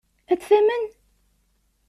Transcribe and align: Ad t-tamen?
Ad 0.31 0.39
t-tamen? 0.39 0.85